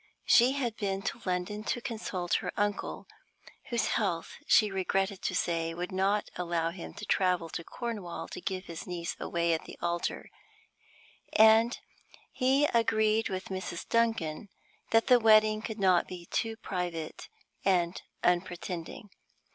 She 0.25 0.53
had 0.53 0.75
been 0.77 1.03
to 1.03 1.21
London 1.27 1.63
to 1.65 1.79
consult 1.79 2.33
her 2.41 2.51
uncle 2.57 3.05
(whose 3.69 3.89
health, 3.89 4.33
she 4.47 4.71
regretted 4.71 5.21
to 5.21 5.35
say, 5.35 5.75
would 5.75 5.91
not 5.91 6.31
allow 6.35 6.71
him 6.71 6.95
to 6.95 7.05
travel 7.05 7.49
to 7.49 7.63
Cornwall 7.63 8.27
to 8.29 8.41
give 8.41 8.65
his 8.65 8.87
niece 8.87 9.15
away 9.19 9.53
at 9.53 9.65
the 9.65 9.77
altar), 9.79 10.31
and 11.33 11.77
he 12.31 12.65
agreed 12.73 13.29
with 13.29 13.49
Mrs. 13.49 13.87
Duncan 13.87 14.49
that 14.89 15.05
the 15.05 15.19
wedding 15.19 15.61
could 15.61 15.77
not 15.79 16.07
be 16.07 16.25
too 16.25 16.55
private 16.57 17.29
and 17.63 18.01
unpretending. 18.23 19.11